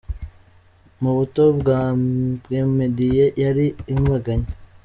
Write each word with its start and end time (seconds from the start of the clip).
Mu 1.01 1.11
buto 1.17 1.43
bwe 1.59 2.59
Meddy 2.75 3.11
yari 3.43 3.65
inkubaganyi. 3.91 4.49